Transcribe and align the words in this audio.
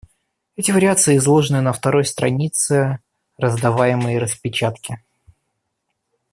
Эти 0.55 0.71
вариации 0.71 1.15
изложены 1.17 1.61
на 1.61 1.73
второй 1.73 2.05
странице 2.05 2.97
раздаваемой 3.37 4.17
распечатки. 4.17 4.97